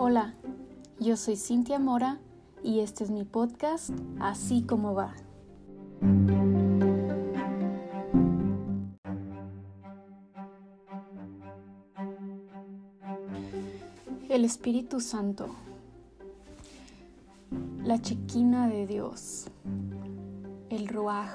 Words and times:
Hola, 0.00 0.32
yo 1.00 1.16
soy 1.16 1.34
Cintia 1.34 1.80
Mora 1.80 2.20
y 2.62 2.78
este 2.78 3.02
es 3.02 3.10
mi 3.10 3.24
podcast 3.24 3.90
Así 4.20 4.62
como 4.62 4.94
va. 4.94 5.12
El 14.28 14.44
Espíritu 14.44 15.00
Santo, 15.00 15.48
la 17.82 18.00
chiquina 18.00 18.68
de 18.68 18.86
Dios, 18.86 19.46
el 20.70 20.86
ruaj, 20.86 21.28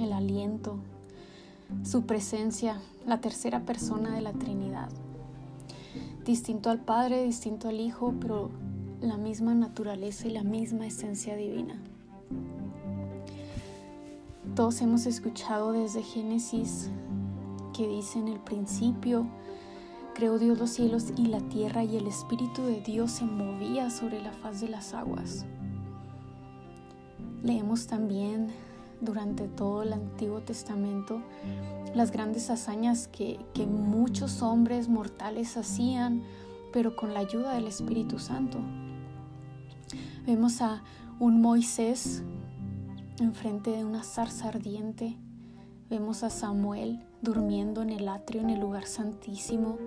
el 0.00 0.12
aliento, 0.12 0.80
su 1.84 2.06
presencia, 2.06 2.80
la 3.06 3.20
tercera 3.20 3.60
persona 3.60 4.16
de 4.16 4.22
la 4.22 4.32
Trinidad 4.32 4.88
distinto 6.28 6.68
al 6.68 6.78
Padre, 6.78 7.24
distinto 7.24 7.70
al 7.70 7.80
Hijo, 7.80 8.14
pero 8.20 8.50
la 9.00 9.16
misma 9.16 9.54
naturaleza 9.54 10.28
y 10.28 10.30
la 10.32 10.42
misma 10.42 10.86
esencia 10.86 11.34
divina. 11.36 11.80
Todos 14.54 14.82
hemos 14.82 15.06
escuchado 15.06 15.72
desde 15.72 16.02
Génesis 16.02 16.90
que 17.74 17.88
dice 17.88 18.18
en 18.18 18.28
el 18.28 18.40
principio, 18.40 19.26
creó 20.14 20.38
Dios 20.38 20.58
los 20.58 20.68
cielos 20.68 21.14
y 21.16 21.28
la 21.28 21.40
tierra 21.40 21.82
y 21.82 21.96
el 21.96 22.06
Espíritu 22.06 22.62
de 22.62 22.82
Dios 22.82 23.10
se 23.10 23.24
movía 23.24 23.88
sobre 23.88 24.20
la 24.20 24.32
faz 24.32 24.60
de 24.60 24.68
las 24.68 24.92
aguas. 24.92 25.46
Leemos 27.42 27.86
también 27.86 28.48
durante 29.00 29.48
todo 29.48 29.82
el 29.82 29.92
Antiguo 29.92 30.40
Testamento 30.40 31.22
las 31.94 32.12
grandes 32.12 32.50
hazañas 32.50 33.08
que, 33.08 33.38
muchos 33.66 34.42
hombres 34.42 34.88
mortales 34.88 35.56
hacían, 35.56 36.22
pero 36.72 36.96
con 36.96 37.14
la 37.14 37.20
ayuda 37.20 37.54
del 37.54 37.66
Espíritu 37.66 38.18
Santo. 38.18 38.58
Vemos 40.26 40.60
a 40.60 40.82
un 41.18 41.40
Moisés 41.40 42.22
enfrente 43.20 43.70
de 43.70 43.84
una 43.84 44.02
zarza 44.02 44.48
ardiente. 44.48 45.16
Vemos 45.90 46.22
a 46.22 46.30
Samuel 46.30 47.04
durmiendo 47.22 47.82
en 47.82 47.90
el 47.90 48.08
atrio 48.08 48.42
en 48.42 48.50
el 48.50 48.60
lugar 48.60 48.86
santísimo. 48.86 49.78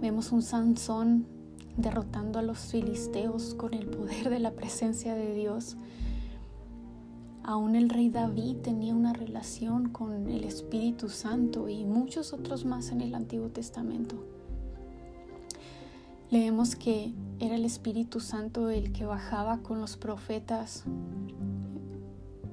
Vemos 0.00 0.32
un 0.32 0.42
Sansón 0.42 1.26
derrotando 1.76 2.38
a 2.38 2.42
los 2.42 2.58
filisteos 2.58 3.54
con 3.54 3.74
el 3.74 3.86
poder 3.86 4.30
de 4.30 4.40
la 4.40 4.52
presencia 4.52 5.14
de 5.14 5.34
Dios. 5.34 5.76
Aún 7.46 7.76
el 7.76 7.88
rey 7.88 8.10
David 8.10 8.56
tenía 8.56 8.92
una 8.92 9.12
relación 9.12 9.88
con 9.90 10.28
el 10.28 10.42
Espíritu 10.42 11.08
Santo 11.08 11.68
y 11.68 11.84
muchos 11.84 12.32
otros 12.32 12.64
más 12.64 12.90
en 12.90 13.00
el 13.00 13.14
Antiguo 13.14 13.50
Testamento. 13.50 14.16
Leemos 16.28 16.74
que 16.74 17.14
era 17.38 17.54
el 17.54 17.64
Espíritu 17.64 18.18
Santo 18.18 18.68
el 18.68 18.90
que 18.90 19.06
bajaba 19.06 19.58
con 19.58 19.80
los 19.80 19.96
profetas 19.96 20.82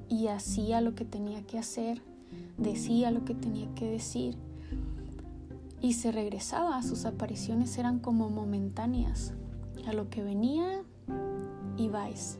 y 0.08 0.28
hacía 0.28 0.80
lo 0.80 0.94
que 0.94 1.04
tenía 1.04 1.42
que 1.42 1.58
hacer, 1.58 2.00
decía 2.56 3.10
lo 3.10 3.24
que 3.24 3.34
tenía 3.34 3.74
que 3.74 3.90
decir 3.90 4.36
y 5.80 5.94
se 5.94 6.12
regresaba. 6.12 6.80
Sus 6.84 7.04
apariciones 7.04 7.76
eran 7.78 7.98
como 7.98 8.30
momentáneas. 8.30 9.32
A 9.88 9.92
lo 9.92 10.08
que 10.08 10.22
venía, 10.22 10.84
ibais. 11.78 12.38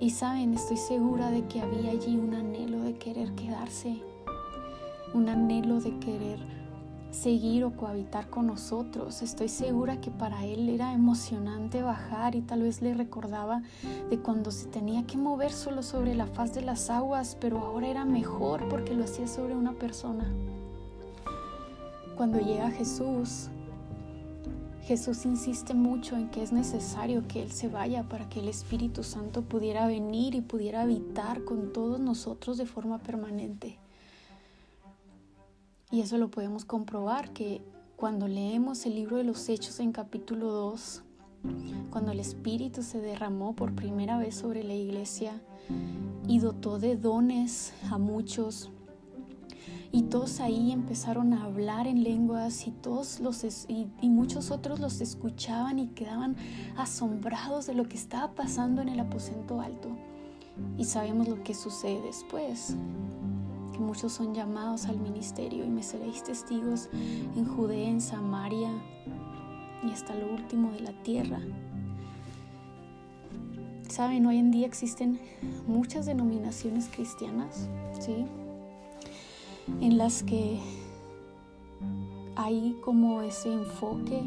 Y 0.00 0.08
saben, 0.08 0.54
estoy 0.54 0.78
segura 0.78 1.30
de 1.30 1.44
que 1.44 1.60
había 1.60 1.90
allí 1.90 2.16
un 2.16 2.32
anhelo 2.32 2.80
de 2.80 2.94
querer 2.94 3.32
quedarse, 3.32 4.00
un 5.12 5.28
anhelo 5.28 5.78
de 5.78 5.98
querer 5.98 6.38
seguir 7.10 7.64
o 7.64 7.76
cohabitar 7.76 8.30
con 8.30 8.46
nosotros. 8.46 9.20
Estoy 9.20 9.48
segura 9.48 10.00
que 10.00 10.10
para 10.10 10.46
él 10.46 10.70
era 10.70 10.94
emocionante 10.94 11.82
bajar 11.82 12.34
y 12.34 12.40
tal 12.40 12.62
vez 12.62 12.80
le 12.80 12.94
recordaba 12.94 13.62
de 14.08 14.18
cuando 14.18 14.50
se 14.50 14.68
tenía 14.68 15.06
que 15.06 15.18
mover 15.18 15.52
solo 15.52 15.82
sobre 15.82 16.14
la 16.14 16.26
faz 16.26 16.54
de 16.54 16.62
las 16.62 16.88
aguas, 16.88 17.36
pero 17.38 17.58
ahora 17.58 17.88
era 17.88 18.06
mejor 18.06 18.70
porque 18.70 18.94
lo 18.94 19.04
hacía 19.04 19.26
sobre 19.26 19.54
una 19.54 19.72
persona. 19.72 20.24
Cuando 22.16 22.38
llega 22.38 22.70
Jesús, 22.70 23.50
Jesús 24.90 25.24
insiste 25.24 25.72
mucho 25.72 26.16
en 26.16 26.30
que 26.30 26.42
es 26.42 26.50
necesario 26.50 27.28
que 27.28 27.40
Él 27.40 27.52
se 27.52 27.68
vaya 27.68 28.08
para 28.08 28.28
que 28.28 28.40
el 28.40 28.48
Espíritu 28.48 29.04
Santo 29.04 29.42
pudiera 29.42 29.86
venir 29.86 30.34
y 30.34 30.40
pudiera 30.40 30.82
habitar 30.82 31.44
con 31.44 31.72
todos 31.72 32.00
nosotros 32.00 32.58
de 32.58 32.66
forma 32.66 32.98
permanente. 32.98 33.78
Y 35.92 36.00
eso 36.00 36.18
lo 36.18 36.28
podemos 36.28 36.64
comprobar 36.64 37.32
que 37.32 37.62
cuando 37.94 38.26
leemos 38.26 38.84
el 38.84 38.96
libro 38.96 39.18
de 39.18 39.22
los 39.22 39.48
Hechos 39.48 39.78
en 39.78 39.92
capítulo 39.92 40.50
2, 40.50 41.04
cuando 41.90 42.10
el 42.10 42.18
Espíritu 42.18 42.82
se 42.82 43.00
derramó 43.00 43.54
por 43.54 43.72
primera 43.76 44.18
vez 44.18 44.34
sobre 44.34 44.64
la 44.64 44.74
iglesia 44.74 45.40
y 46.26 46.40
dotó 46.40 46.80
de 46.80 46.96
dones 46.96 47.74
a 47.92 47.98
muchos, 47.98 48.72
y 49.92 50.02
todos 50.02 50.40
ahí 50.40 50.70
empezaron 50.70 51.32
a 51.34 51.44
hablar 51.44 51.88
en 51.88 52.04
lenguas 52.04 52.66
y 52.66 52.70
todos 52.70 53.18
los 53.18 53.44
y, 53.68 53.88
muchos 54.02 54.50
otros 54.50 54.78
los 54.78 55.00
escuchaban 55.00 55.78
y 55.78 55.88
quedaban 55.88 56.36
asombrados 56.76 57.66
de 57.66 57.74
lo 57.74 57.88
que 57.88 57.96
estaba 57.96 58.32
pasando 58.34 58.82
en 58.82 58.88
el 58.88 59.00
aposento 59.00 59.60
alto. 59.60 59.88
Y 60.78 60.84
sabemos 60.84 61.28
lo 61.28 61.42
que 61.42 61.54
sucede 61.54 62.00
después, 62.02 62.76
que 63.72 63.78
muchos 63.78 64.12
son 64.12 64.34
llamados 64.34 64.86
al 64.86 64.98
ministerio 64.98 65.64
y 65.64 65.70
me 65.70 65.82
seréis 65.82 66.22
testigos 66.22 66.88
en 67.36 67.46
Judea, 67.46 67.88
en 67.88 68.00
Samaria 68.00 68.70
y 69.84 69.90
hasta 69.90 70.14
lo 70.14 70.32
último 70.32 70.70
de 70.72 70.80
la 70.80 70.92
tierra. 71.02 71.40
Saben, 73.88 74.24
hoy 74.26 74.38
en 74.38 74.52
día 74.52 74.68
existen 74.68 75.18
muchas 75.66 76.06
denominaciones 76.06 76.88
cristianas, 76.88 77.68
¿sí? 77.98 78.24
En 79.80 79.98
las 79.98 80.22
que 80.22 80.58
hay 82.36 82.76
como 82.82 83.22
ese 83.22 83.52
enfoque 83.52 84.22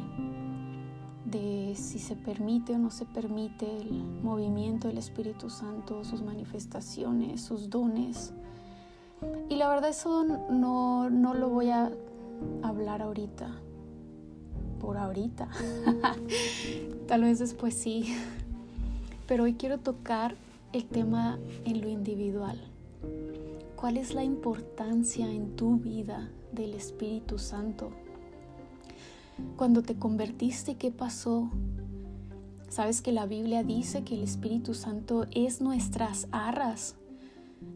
de 1.26 1.74
si 1.76 2.00
se 2.00 2.16
permite 2.16 2.74
o 2.74 2.78
no 2.78 2.92
se 2.92 3.06
permite 3.06 3.66
el 3.66 3.92
movimiento 4.22 4.88
del 4.88 4.98
Espíritu 4.98 5.50
Santo, 5.50 6.04
sus 6.04 6.22
manifestaciones, 6.22 7.42
sus 7.42 7.70
dones. 7.70 8.34
Y 9.50 9.56
la 9.56 9.68
verdad 9.70 9.90
eso 9.90 10.24
no, 10.24 11.10
no 11.10 11.34
lo 11.34 11.50
voy 11.50 11.70
a 11.70 11.92
hablar 12.62 13.02
ahorita, 13.02 13.50
por 14.80 14.98
ahorita. 14.98 15.50
Tal 17.08 17.22
vez 17.22 17.40
después 17.40 17.74
sí. 17.74 18.16
Pero 19.28 19.46
hoy 19.46 19.54
quiero 19.54 19.80
tocar 19.80 20.36
el 20.74 20.86
tema 20.86 21.40
en 21.66 21.82
lo 21.82 21.90
individual. 21.90 22.60
¿Cuál 23.84 23.98
es 23.98 24.14
la 24.14 24.24
importancia 24.24 25.30
en 25.30 25.58
tu 25.58 25.76
vida 25.76 26.32
del 26.54 26.74
Espíritu 26.74 27.38
Santo? 27.38 27.90
Cuando 29.58 29.82
te 29.82 29.96
convertiste, 29.96 30.76
¿qué 30.76 30.90
pasó? 30.90 31.50
Sabes 32.70 33.02
que 33.02 33.12
la 33.12 33.26
Biblia 33.26 33.62
dice 33.62 34.06
que 34.06 34.16
el 34.16 34.24
Espíritu 34.24 34.74
Santo 34.74 35.26
es 35.32 35.60
nuestras 35.60 36.30
arras. 36.32 36.96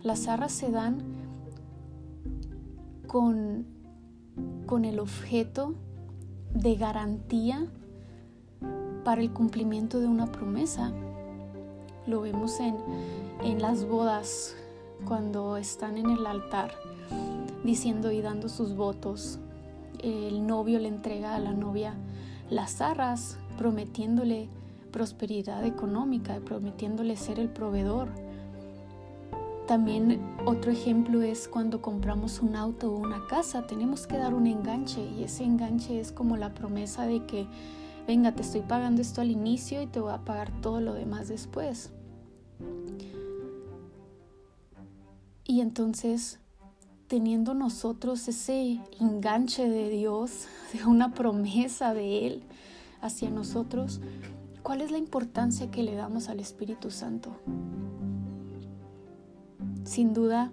Las 0.02 0.30
arras 0.30 0.54
se 0.54 0.72
dan 0.72 1.00
con, 3.06 3.66
con 4.66 4.86
el 4.86 5.00
objeto 5.00 5.76
de 6.54 6.76
garantía 6.76 7.68
para 9.04 9.20
el 9.20 9.34
cumplimiento 9.34 10.00
de 10.00 10.08
una 10.08 10.32
promesa. 10.32 10.94
Lo 12.06 12.22
vemos 12.22 12.62
en, 12.62 12.78
en 13.44 13.62
las 13.62 13.86
bodas 13.86 14.56
cuando 15.06 15.58
están 15.58 15.98
en 15.98 16.10
el 16.10 16.26
altar 16.26 16.72
diciendo 17.64 18.12
y 18.12 18.22
dando 18.22 18.50
sus 18.50 18.76
votos. 18.76 19.40
El 20.00 20.46
novio 20.46 20.80
le 20.80 20.88
entrega 20.88 21.36
a 21.36 21.40
la 21.40 21.54
novia 21.54 21.96
las 22.50 22.82
arras, 22.82 23.38
prometiéndole 23.58 24.50
prosperidad 24.92 25.66
económica, 25.66 26.40
prometiéndole 26.40 27.18
ser 27.18 27.40
el 27.40 27.50
proveedor. 27.50 28.10
También 29.68 30.22
otro 30.46 30.72
ejemplo 30.72 31.22
es 31.22 31.50
cuando 31.50 31.82
compramos 31.82 32.42
un 32.42 32.56
auto 32.56 32.90
o 32.90 32.98
una 32.98 33.28
casa, 33.28 33.68
tenemos 33.68 34.08
que 34.08 34.18
dar 34.18 34.34
un 34.34 34.48
enganche 34.48 35.02
y 35.02 35.26
ese 35.26 35.44
enganche 35.44 36.00
es 36.00 36.14
como 36.14 36.38
la 36.38 36.54
promesa 36.54 37.06
de 37.06 37.26
que, 37.26 37.48
venga, 38.08 38.32
te 38.32 38.44
estoy 38.44 38.62
pagando 38.62 39.02
esto 39.02 39.20
al 39.20 39.30
inicio 39.30 39.82
y 39.82 39.88
te 39.88 40.00
voy 40.00 40.14
a 40.14 40.24
pagar 40.24 40.52
todo 40.62 40.80
lo 40.80 40.94
demás 40.94 41.28
después. 41.28 41.92
Y 45.58 45.62
entonces, 45.62 46.38
teniendo 47.08 47.56
nosotros 47.56 48.28
ese 48.28 48.80
enganche 49.00 49.68
de 49.68 49.90
Dios, 49.90 50.46
de 50.74 50.86
una 50.86 51.16
promesa 51.16 51.96
de 51.96 52.28
Él 52.28 52.44
hacia 53.02 53.32
nosotros, 53.32 54.00
¿cuál 54.62 54.82
es 54.82 54.92
la 54.92 55.00
importancia 55.00 55.72
que 55.72 55.82
le 55.82 55.96
damos 55.96 56.30
al 56.30 56.40
Espíritu 56.40 56.92
Santo? 56.92 57.36
Sin 59.84 60.14
duda, 60.14 60.52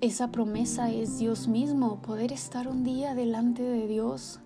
esa 0.00 0.30
promesa 0.30 0.90
es 0.90 1.18
Dios 1.18 1.46
mismo, 1.46 2.00
poder 2.00 2.32
estar 2.32 2.66
un 2.66 2.82
día 2.82 3.14
delante 3.14 3.62
de 3.62 3.86
Dios. 3.86 4.40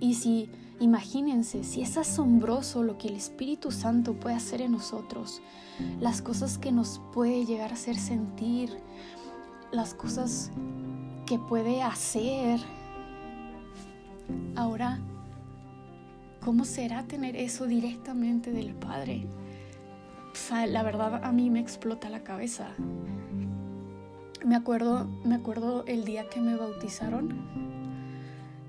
Y 0.00 0.14
si, 0.14 0.48
imagínense, 0.80 1.62
si 1.62 1.82
es 1.82 1.96
asombroso 1.96 2.82
lo 2.82 2.98
que 2.98 3.08
el 3.08 3.14
Espíritu 3.14 3.70
Santo 3.70 4.14
puede 4.14 4.34
hacer 4.34 4.62
en 4.62 4.72
nosotros, 4.72 5.40
las 6.00 6.22
cosas 6.22 6.58
que 6.58 6.72
nos 6.72 7.00
puede 7.12 7.44
llegar 7.44 7.70
a 7.70 7.74
hacer 7.74 7.96
sentir, 7.96 8.76
las 9.70 9.94
cosas 9.94 10.50
que 11.26 11.38
puede 11.38 11.82
hacer. 11.82 12.60
Ahora, 14.56 14.98
¿cómo 16.40 16.64
será 16.64 17.04
tener 17.04 17.36
eso 17.36 17.66
directamente 17.66 18.50
del 18.50 18.74
Padre? 18.74 19.26
la 20.66 20.82
verdad 20.82 21.24
a 21.24 21.30
mí 21.30 21.48
me 21.48 21.60
explota 21.60 22.08
la 22.08 22.24
cabeza. 22.24 22.70
Me 24.44 24.56
acuerdo, 24.56 25.06
me 25.24 25.36
acuerdo 25.36 25.84
el 25.86 26.04
día 26.04 26.28
que 26.28 26.40
me 26.40 26.56
bautizaron. 26.56 27.79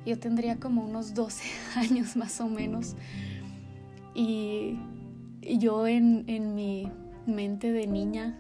Yo 0.06 0.18
tendría 0.18 0.58
como 0.58 0.84
unos 0.84 1.14
12 1.14 1.44
años 1.76 2.16
más 2.16 2.40
o 2.42 2.48
menos. 2.48 2.96
Y, 4.14 4.78
yo 5.42 5.88
en, 5.88 6.24
en 6.28 6.54
mi 6.54 6.88
mente 7.26 7.72
de 7.72 7.88
niña 7.88 8.38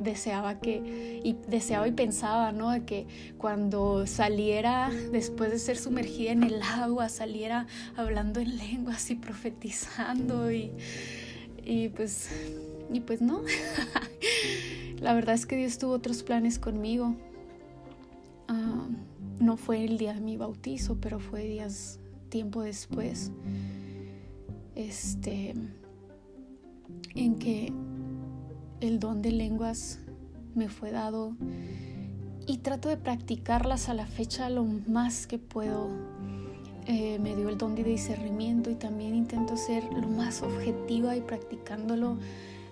deseaba 0.00 0.58
que 0.58 1.20
y 1.22 1.36
deseaba 1.46 1.86
y 1.86 1.92
pensaba, 1.92 2.52
¿no? 2.52 2.70
De 2.70 2.84
que 2.84 3.06
cuando 3.38 4.06
saliera 4.06 4.90
después 5.12 5.50
de 5.50 5.58
ser 5.58 5.76
sumergida 5.76 6.32
en 6.32 6.42
el 6.42 6.62
agua, 6.62 7.08
saliera 7.08 7.66
hablando 7.96 8.40
en 8.40 8.56
lenguas 8.56 9.10
y 9.10 9.14
profetizando 9.14 10.50
y, 10.50 10.72
y 11.64 11.90
pues 11.90 12.30
y 12.92 13.00
pues 13.00 13.20
no. 13.20 13.42
La 15.00 15.14
verdad 15.14 15.34
es 15.34 15.46
que 15.46 15.56
Dios 15.56 15.78
tuvo 15.78 15.92
otros 15.92 16.22
planes 16.22 16.58
conmigo. 16.58 17.14
Ah, 18.48 18.86
no 19.40 19.56
fue 19.56 19.84
el 19.84 19.98
día 19.98 20.14
de 20.14 20.20
mi 20.20 20.36
bautizo, 20.36 20.98
pero 21.00 21.18
fue 21.18 21.44
días 21.44 21.98
tiempo 22.28 22.62
después. 22.62 23.32
Este 24.76 25.54
en 27.14 27.38
que 27.38 27.72
el 28.80 29.00
don 29.00 29.22
de 29.22 29.32
lenguas 29.32 29.98
me 30.54 30.68
fue 30.68 30.90
dado 30.90 31.34
y 32.46 32.58
trato 32.58 32.88
de 32.88 32.96
practicarlas 32.96 33.88
a 33.88 33.94
la 33.94 34.06
fecha 34.06 34.50
lo 34.50 34.64
más 34.64 35.26
que 35.26 35.38
puedo. 35.38 35.88
Eh, 36.86 37.18
me 37.18 37.36
dio 37.36 37.48
el 37.48 37.58
don 37.58 37.74
de 37.74 37.84
discernimiento 37.84 38.70
y 38.70 38.74
también 38.74 39.14
intento 39.14 39.56
ser 39.56 39.84
lo 39.84 40.08
más 40.08 40.42
objetiva 40.42 41.16
y 41.16 41.20
practicándolo 41.20 42.18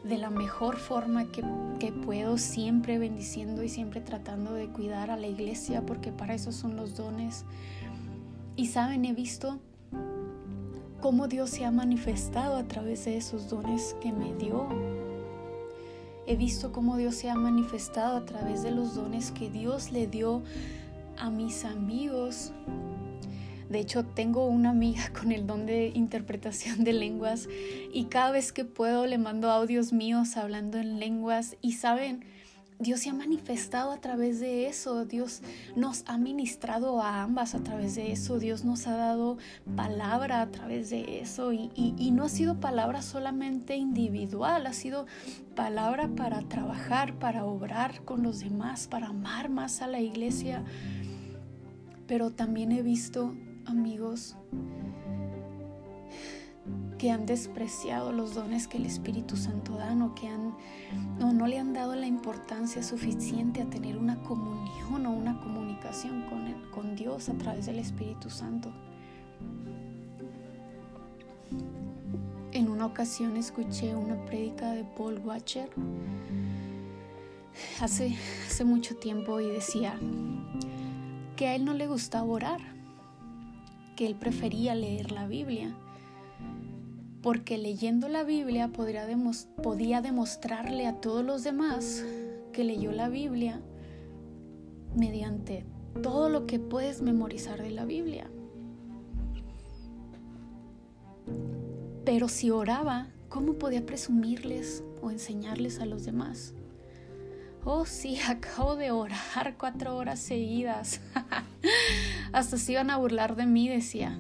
de 0.08 0.16
la 0.16 0.30
mejor 0.30 0.76
forma 0.76 1.26
que, 1.26 1.92
puedo, 1.92 2.38
siempre 2.38 2.98
bendiciendo 2.98 3.62
y 3.62 3.68
siempre 3.68 4.00
tratando 4.00 4.54
de 4.54 4.68
cuidar 4.68 5.10
a 5.10 5.16
la 5.16 5.26
iglesia, 5.26 5.84
porque 5.84 6.12
para 6.12 6.34
eso 6.34 6.50
son 6.50 6.76
los 6.76 6.96
dones. 6.96 7.44
Y 8.56 8.66
saben, 8.66 9.04
he 9.04 9.12
visto 9.12 9.58
cómo 11.00 11.28
Dios 11.28 11.50
se 11.50 11.64
ha 11.64 11.70
manifestado 11.70 12.56
a 12.56 12.64
través 12.64 13.04
de 13.04 13.18
esos 13.18 13.50
dones 13.50 13.94
que 14.00 14.12
me 14.12 14.34
dio. 14.34 14.66
He 16.26 16.36
visto 16.36 16.72
cómo 16.72 16.96
Dios 16.96 17.14
se 17.14 17.30
ha 17.30 17.34
manifestado 17.34 18.16
a 18.16 18.24
través 18.24 18.62
de 18.62 18.70
los 18.70 18.94
dones 18.94 19.30
que 19.30 19.50
Dios 19.50 19.92
le 19.92 20.06
dio 20.06 20.42
a 21.18 21.30
mis 21.30 21.64
amigos 21.64 22.52
de 23.68 23.80
hecho, 23.80 24.04
tengo 24.04 24.46
una 24.46 24.70
amiga 24.70 25.12
con 25.18 25.32
el 25.32 25.46
don 25.46 25.66
de 25.66 25.88
interpretación 25.88 26.84
de 26.84 26.92
lenguas 26.92 27.48
y 27.92 28.04
cada 28.04 28.30
vez 28.30 28.52
que 28.52 28.64
puedo 28.64 29.06
le 29.06 29.18
mando 29.18 29.50
audios 29.50 29.92
míos 29.92 30.36
hablando 30.36 30.78
en 30.78 30.98
lenguas 30.98 31.56
y 31.60 31.72
saben, 31.72 32.24
Dios 32.80 33.00
se 33.00 33.10
ha 33.10 33.12
manifestado 33.12 33.90
a 33.90 34.00
través 34.00 34.38
de 34.38 34.68
eso, 34.68 35.04
Dios 35.04 35.42
nos 35.74 36.04
ha 36.06 36.16
ministrado 36.16 37.02
a 37.02 37.22
ambas 37.24 37.56
a 37.56 37.64
través 37.64 37.96
de 37.96 38.12
eso, 38.12 38.38
Dios 38.38 38.64
nos 38.64 38.86
ha 38.86 38.96
dado 38.96 39.36
palabra 39.74 40.40
a 40.40 40.50
través 40.52 40.88
de 40.90 41.20
eso 41.20 41.52
y, 41.52 41.72
y, 41.74 42.10
no 42.12 42.22
ha 42.22 42.28
sido 42.28 42.60
palabra 42.60 43.02
solamente 43.02 43.74
individual, 43.74 44.64
ha 44.64 44.72
sido 44.72 45.06
palabra 45.56 46.06
para 46.06 46.42
trabajar, 46.42 47.18
para 47.18 47.44
obrar 47.44 48.04
con 48.04 48.22
los 48.22 48.38
demás, 48.38 48.86
para 48.86 49.08
amar 49.08 49.48
más 49.48 49.82
a 49.82 49.88
la 49.88 50.00
iglesia, 50.00 50.62
pero 52.06 52.30
también 52.30 52.70
he 52.70 52.82
visto 52.82 53.34
amigos 53.68 54.36
que 56.98 57.10
han 57.10 57.26
despreciado 57.26 58.12
los 58.12 58.34
dones 58.34 58.66
que 58.66 58.76
el 58.76 58.86
Espíritu 58.86 59.36
Santo 59.36 59.76
da 59.76 59.94
o 60.04 60.14
que 60.14 60.28
han, 60.28 60.56
no, 61.18 61.32
no 61.32 61.46
le 61.46 61.58
han 61.58 61.72
dado 61.72 61.94
la 61.94 62.06
importancia 62.06 62.82
suficiente 62.82 63.62
a 63.62 63.70
tener 63.70 63.96
una 63.96 64.20
comunión 64.22 65.06
o 65.06 65.12
una 65.12 65.40
comunicación 65.40 66.22
con, 66.28 66.70
con 66.72 66.96
Dios 66.96 67.28
a 67.28 67.34
través 67.34 67.66
del 67.66 67.78
Espíritu 67.78 68.30
Santo. 68.30 68.72
En 72.52 72.68
una 72.68 72.86
ocasión 72.86 73.36
escuché 73.36 73.94
una 73.94 74.16
prédica 74.24 74.72
de 74.72 74.84
Paul 74.84 75.20
Watcher 75.24 75.70
hace, 77.80 78.16
hace 78.46 78.64
mucho 78.64 78.96
tiempo 78.96 79.38
y 79.40 79.46
decía 79.46 79.98
que 81.36 81.46
a 81.46 81.54
él 81.54 81.64
no 81.64 81.74
le 81.74 81.86
gustaba 81.86 82.24
orar 82.24 82.77
que 83.98 84.06
él 84.06 84.14
prefería 84.14 84.76
leer 84.76 85.10
la 85.10 85.26
Biblia, 85.26 85.74
porque 87.20 87.58
leyendo 87.58 88.08
la 88.08 88.22
Biblia 88.22 88.68
podría 88.68 89.08
podía 89.60 90.00
demostrarle 90.00 90.86
a 90.86 91.00
todos 91.00 91.24
los 91.24 91.42
demás 91.42 92.04
que 92.52 92.62
leyó 92.62 92.92
la 92.92 93.08
Biblia 93.08 93.60
mediante 94.94 95.64
todo 96.00 96.28
lo 96.28 96.46
que 96.46 96.60
puedes 96.60 97.02
memorizar 97.02 97.60
de 97.60 97.72
la 97.72 97.86
Biblia. 97.86 98.30
Pero 102.04 102.28
si 102.28 102.50
oraba, 102.50 103.08
¿cómo 103.28 103.54
podía 103.54 103.84
presumirles 103.84 104.84
o 105.02 105.10
enseñarles 105.10 105.80
a 105.80 105.86
los 105.86 106.04
demás? 106.04 106.54
Oh, 107.64 107.84
sí, 107.84 108.16
acabo 108.28 108.76
de 108.76 108.92
orar 108.92 109.56
cuatro 109.58 109.96
horas 109.96 110.20
seguidas. 110.20 111.00
Hasta 112.32 112.56
se 112.58 112.72
iban 112.72 112.90
a 112.90 112.96
burlar 112.96 113.36
de 113.36 113.46
mí, 113.46 113.68
decía. 113.68 114.18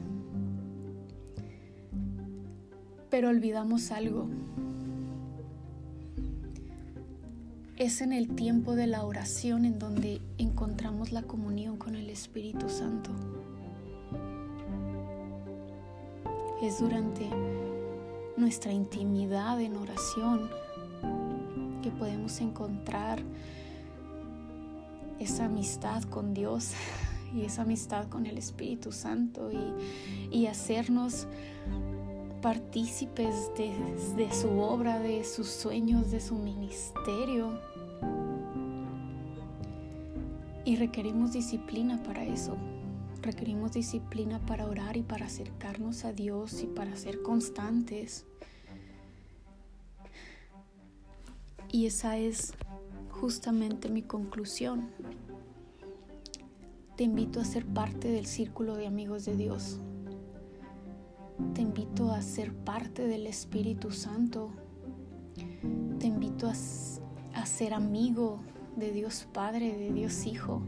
Pero 3.10 3.28
olvidamos 3.28 3.90
algo. 3.90 4.28
Es 7.76 8.00
en 8.00 8.12
el 8.12 8.34
tiempo 8.34 8.74
de 8.74 8.86
la 8.86 9.04
oración 9.04 9.64
en 9.64 9.78
donde 9.78 10.20
encontramos 10.36 11.12
la 11.12 11.22
comunión 11.22 11.76
con 11.76 11.94
el 11.94 12.10
Espíritu 12.10 12.68
Santo. 12.68 13.10
Es 16.60 16.80
durante 16.80 17.28
nuestra 18.36 18.72
intimidad 18.72 19.60
en 19.60 19.76
oración 19.76 20.50
que 21.82 21.90
podemos 21.90 22.40
encontrar 22.40 23.22
esa 25.20 25.44
amistad 25.44 26.02
con 26.04 26.34
Dios 26.34 26.72
y 27.34 27.42
esa 27.42 27.62
amistad 27.62 28.08
con 28.08 28.26
el 28.26 28.38
Espíritu 28.38 28.92
Santo 28.92 29.50
y, 30.30 30.46
hacernos 30.46 31.26
partícipes 32.40 33.50
de, 33.56 33.72
de 34.16 34.32
su 34.32 34.48
obra, 34.60 34.98
de 34.98 35.24
sus 35.24 35.48
sueños, 35.48 36.10
de 36.10 36.20
su 36.20 36.36
ministerio. 36.36 37.60
Y 40.64 40.76
requerimos 40.76 41.32
disciplina 41.32 42.02
para 42.02 42.24
eso. 42.24 42.56
Requerimos 43.22 43.72
disciplina 43.72 44.38
para 44.46 44.66
orar 44.66 44.96
y 44.96 45.02
para 45.02 45.26
acercarnos 45.26 46.04
a 46.04 46.12
Dios 46.12 46.62
y 46.62 46.66
para 46.66 46.96
ser 46.96 47.22
constantes. 47.22 48.24
Y 51.70 51.86
esa 51.86 52.16
es 52.16 52.54
justamente 53.10 53.88
mi 53.88 54.02
conclusión. 54.02 54.90
Te 56.98 57.04
invito 57.04 57.40
a 57.40 57.44
ser 57.44 57.64
parte 57.64 58.10
del 58.10 58.26
círculo 58.26 58.74
de 58.74 58.88
amigos 58.88 59.24
de 59.24 59.36
Dios. 59.36 59.78
Te 61.54 61.62
invito 61.62 62.10
a 62.10 62.20
ser 62.22 62.52
parte 62.52 63.06
del 63.06 63.28
Espíritu 63.28 63.92
Santo. 63.92 64.50
Te 66.00 66.08
invito 66.08 66.48
a, 66.48 66.54
ser 67.46 67.72
amigo 67.72 68.40
de 68.74 68.90
Dios 68.90 69.28
Padre, 69.32 69.78
de 69.78 69.92
Dios 69.92 70.26
Hijo. 70.26 70.60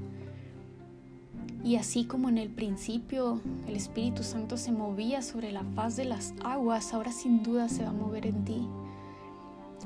Y 1.64 1.74
así 1.74 2.04
como 2.04 2.28
en 2.28 2.38
el 2.38 2.50
principio 2.50 3.40
el 3.66 3.74
Espíritu 3.74 4.22
Santo 4.22 4.56
se 4.56 4.70
movía 4.70 5.22
sobre 5.22 5.50
la 5.50 5.64
faz 5.74 5.96
de 5.96 6.04
las 6.04 6.32
aguas, 6.44 6.94
ahora 6.94 7.10
sin 7.10 7.42
duda 7.42 7.68
se 7.68 7.82
va 7.82 7.90
a 7.90 7.92
mover 7.92 8.26
en 8.26 8.44
ti. 8.44 8.68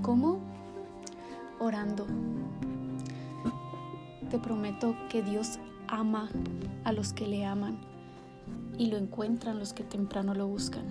¿Cómo? 0.03 0.41
orando. 1.59 2.07
Te 4.29 4.39
prometo 4.39 4.95
que 5.09 5.23
Dios 5.23 5.59
ama 5.95 6.29
a 6.85 6.93
los 6.93 7.13
que 7.13 7.27
le 7.27 7.45
aman 7.45 7.79
y 8.79 8.87
lo 8.87 8.97
encuentran 8.97 9.59
los 9.59 9.73
que 9.73 9.85
temprano 9.85 10.35
lo 10.35 10.47
buscan. 10.47 10.85